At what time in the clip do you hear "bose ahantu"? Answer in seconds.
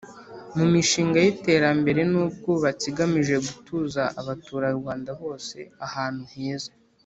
5.21-6.23